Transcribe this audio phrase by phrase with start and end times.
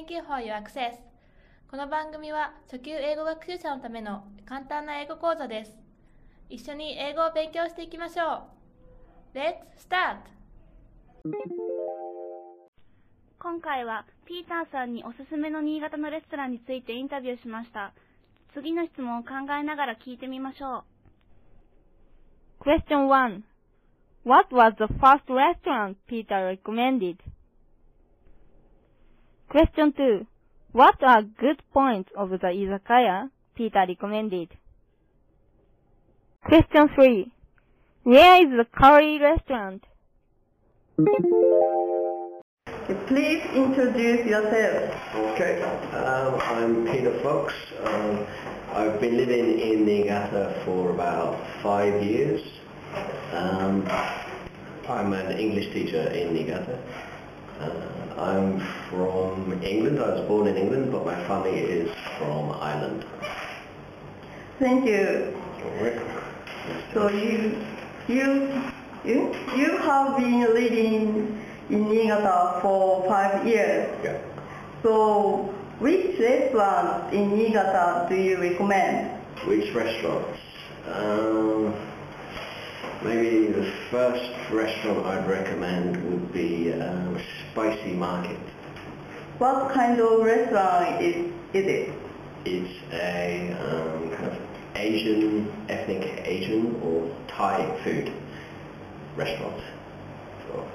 [0.00, 0.94] Thank you for your access.
[1.70, 5.72] この番組は初級英語学習者のための簡単な英語講座です。
[6.48, 8.48] 一緒に英語を勉強していきましょ
[9.34, 9.38] う。
[9.38, 10.20] Let's start!
[13.38, 17.92] 今回はピーターさんにおすすめの新潟のレストランについてインタビューしました。
[18.54, 19.28] 次の質問を考
[19.60, 20.84] えながら聞いてみましょ
[22.62, 22.64] う。
[22.64, 23.42] Question 1.
[24.24, 27.18] What was the first restaurant Peter recommended?
[29.50, 30.26] Question 2.
[30.70, 34.48] What are good points of the izakaya Peter recommended?
[36.44, 37.32] Question 3.
[38.04, 39.82] Where is the curry restaurant?
[43.08, 44.94] Please introduce yourself.
[45.34, 45.60] Okay,
[45.94, 47.52] um, I'm Peter Fox.
[47.82, 48.24] Um,
[48.72, 52.40] I've been living in Niigata for about five years.
[53.32, 53.84] Um,
[54.88, 56.78] I'm an English teacher in Niigata.
[57.58, 59.98] Uh, I'm from England.
[59.98, 63.04] I was born in England, but my family is from Ireland.
[64.58, 65.34] Thank you.
[65.64, 65.98] Alright.
[66.92, 67.56] So you,
[68.08, 68.62] you,
[69.06, 73.88] you, you have been living in Niigata for five years.
[74.04, 74.18] Yeah.
[74.82, 79.18] So which restaurant in Niigata do you recommend?
[79.46, 80.38] Which restaurants?
[80.92, 81.74] Um,
[83.02, 87.20] maybe the first restaurant I'd recommend would be um,
[87.52, 88.38] Spicy Market.
[89.38, 91.92] What kind of restaurant is, is it?
[92.44, 94.38] It's a um, kind of
[94.74, 98.12] Asian, ethnic Asian or Thai food
[99.16, 99.62] restaurant.
[100.48, 100.66] So,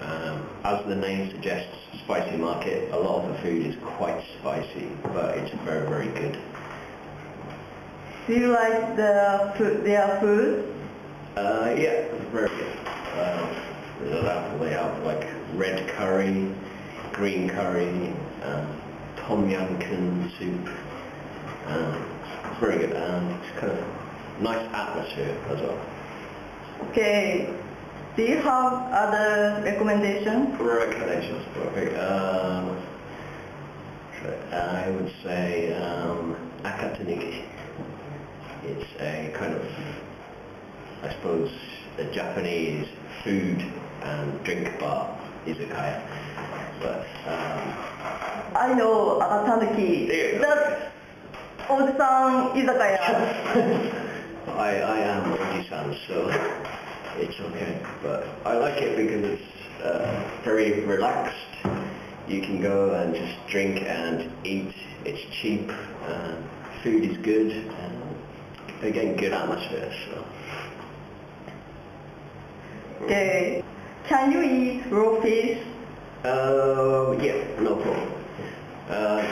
[0.00, 4.88] um, as the name suggests, Spicy Market, a lot of the food is quite spicy,
[5.04, 6.38] but it's very, very good.
[8.26, 10.74] Do you like the food, their food?
[11.76, 12.78] Yeah, very good.
[13.18, 13.48] Um,
[14.00, 16.52] there's a lot they have like red curry,
[17.12, 18.12] green curry,
[18.42, 18.66] um,
[19.16, 20.68] tom yum kun soup.
[21.66, 22.04] Um,
[22.50, 25.80] it's very good and it's kind of nice atmosphere as well.
[26.90, 27.52] Okay.
[28.16, 30.58] Do you have other recommendations?
[30.60, 31.96] Recommendations, okay.
[31.96, 32.76] Um,
[34.52, 37.42] I would say um, Akatanuki.
[38.64, 39.62] It's a kind of,
[41.04, 41.50] I suppose,
[41.98, 42.88] a Japanese
[43.22, 43.60] food
[44.02, 46.00] and drink bar izakaya.
[46.80, 47.60] But um,
[48.56, 50.08] I know Akatanuki.
[50.08, 50.38] Yeah.
[50.38, 50.92] That's
[51.68, 53.00] Ojisan Izakaya.
[54.56, 56.28] I, I am Oji-san, so
[57.18, 57.80] it's okay.
[58.02, 61.36] But I like it because it's uh, very relaxed.
[62.28, 64.72] You can go and just drink and eat.
[65.04, 65.70] It's cheap.
[66.06, 66.44] And
[66.82, 67.50] food is good.
[67.52, 68.16] And
[68.82, 69.92] again, good atmosphere.
[70.06, 70.24] So
[73.04, 73.62] Okay.
[74.08, 75.58] Can you eat raw fish?
[76.24, 78.12] Uh, yeah, no problem.
[78.88, 79.22] Uh,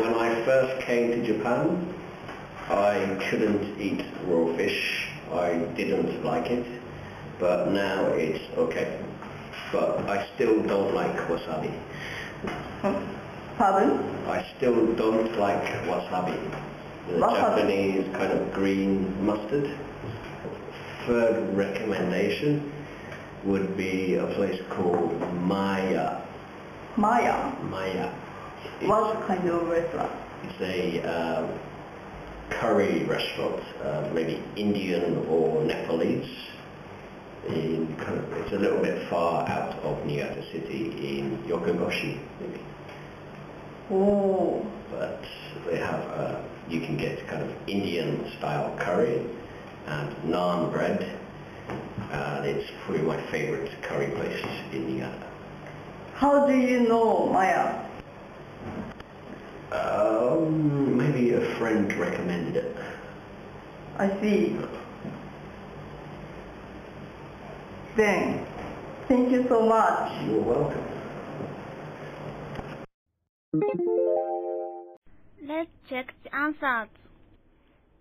[0.00, 1.94] when I first came to Japan,
[2.70, 5.06] I couldn't eat raw fish.
[5.34, 6.64] I didn't like it,
[7.38, 8.98] but now it's okay.
[9.70, 11.70] But I still don't like wasabi.
[13.58, 14.00] Pardon?
[14.28, 16.40] I still don't like wasabi.
[17.08, 17.36] The Wasabi.
[17.36, 19.76] Japanese kind of green mustard.
[21.06, 22.72] Third recommendation
[23.44, 25.12] would be a place called
[25.42, 26.20] Maya.
[26.96, 27.52] Maya.
[27.64, 28.12] Maya.
[28.80, 30.12] It's, What kind of restaurant?
[30.44, 31.58] it's a um,
[32.50, 36.28] curry restaurant, uh, maybe Indian or Nepalese.
[37.48, 42.60] In kind of, it's a little bit far out of Niigata City in Yokogoshi, maybe.
[43.90, 44.66] Oh.
[44.90, 45.22] But
[45.66, 49.24] they have, uh, you can get kind of Indian style curry
[49.86, 51.17] and naan bread.
[51.68, 55.30] And it's probably my favorite curry place in Niigata.
[56.14, 57.86] How do you know Maya?
[59.70, 62.76] Um, maybe a friend recommended it.
[63.98, 64.56] I see.
[67.96, 68.46] Then,
[69.08, 70.24] thank you so much.
[70.24, 70.84] You're welcome.
[75.42, 76.88] Let's check the answers.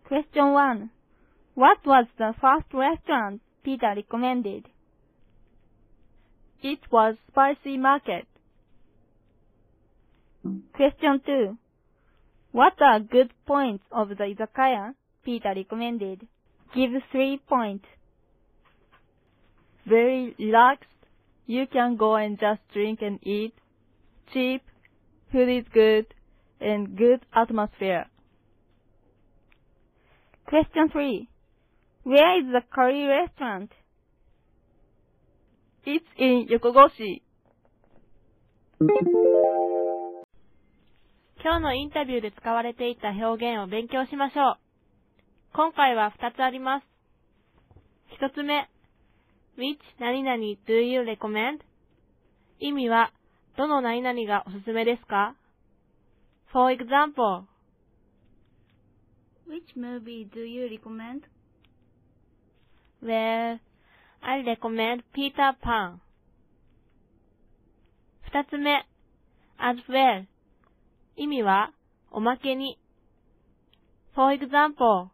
[0.05, 0.89] Question 1.
[1.55, 4.65] What was the first restaurant Peter recommended?
[6.63, 8.25] It was Spicy Market.
[10.73, 11.57] Question 2.
[12.53, 14.93] What are good points of the izakaya
[15.25, 16.25] Peter recommended?
[16.73, 17.83] Give 3 points.
[19.85, 20.85] Very relaxed.
[21.45, 23.53] You can go and just drink and eat.
[24.31, 24.61] Cheap.
[25.33, 26.05] Food is good.
[26.61, 28.05] And good atmosphere.
[30.45, 31.27] Question 3.
[32.07, 33.69] Where is the curry restaurant?
[35.85, 37.21] It's in Yokogoshi.
[41.43, 44.55] 今日のインタビューで使われていた表現を勉強しましょう。
[45.53, 46.85] 今回は2つあります。
[48.21, 48.69] 1つ目、
[49.57, 51.59] which 何々 do you recommend?
[52.61, 53.11] 意味は、
[53.57, 55.35] どの何々がおすすめですか
[56.53, 57.43] ?For example,
[59.49, 61.23] Which movie do you recommend?
[63.02, 63.58] Well,
[64.20, 66.00] I recommend Peter Pan.
[68.22, 68.86] 二つ目、
[69.58, 70.26] as well.
[71.16, 71.72] 意味は、
[72.10, 72.78] おまけに。
[74.14, 75.08] For example,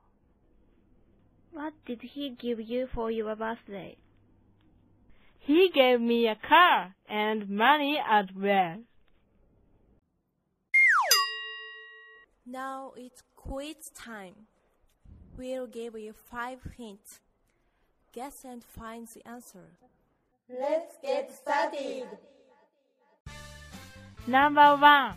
[1.52, 3.96] What did he give you for your birthday?
[5.40, 8.82] he gave me a car and money as well.
[12.46, 14.46] Now it's quiz time.
[15.36, 17.20] We'll give you five hints.
[18.13, 19.65] Guess and find the answer.
[20.47, 22.05] Let's get started!
[24.27, 25.15] Number one.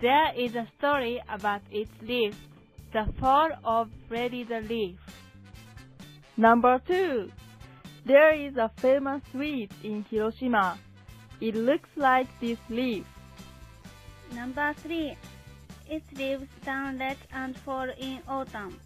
[0.00, 2.34] There is a story about its leaf,
[2.92, 4.98] the fall of Freddie the Leaf.
[6.36, 7.30] Number 2.
[8.06, 10.78] There is a famous sweet in Hiroshima.
[11.40, 13.04] It looks like this leaf.
[14.34, 15.16] Number 3.
[15.88, 18.80] Its leaves turn red and fall in autumn.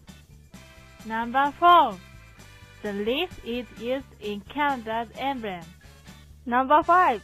[1.05, 1.97] Number four.
[2.85, 5.63] The leaf is used in Canada's emblem.
[6.45, 7.19] Number 5.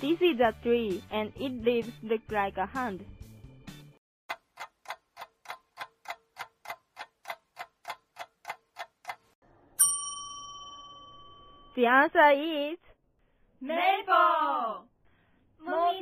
[0.00, 3.04] This is a tree and its leaves look like a hand.
[11.74, 12.78] The answer is
[13.60, 14.86] Maple!
[15.64, 15.92] も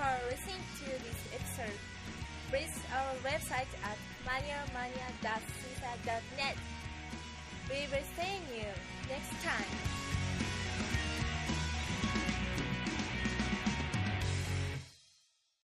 [0.00, 1.76] for listening to this episode.
[2.50, 6.56] Visit our website at maniamania.cisa.net.
[7.68, 8.64] We will see you
[9.10, 10.09] next time.